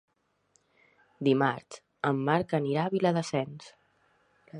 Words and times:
Dimarts 1.27 1.77
en 2.11 2.21
Marc 2.29 2.57
anirà 2.61 2.87
a 2.87 2.93
Viladasens. 2.95 3.69